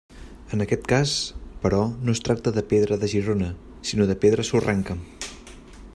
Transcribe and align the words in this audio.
En 0.55 0.63
aquest 0.63 0.87
cas 0.91 1.11
però 1.65 1.81
no 2.07 2.15
es 2.17 2.23
tracta 2.29 2.55
de 2.57 2.65
pedra 2.73 2.99
de 3.03 3.11
Girona, 3.13 3.53
sinó 3.91 4.09
de 4.13 4.17
pedra 4.25 4.51
sorrenca. 4.53 5.01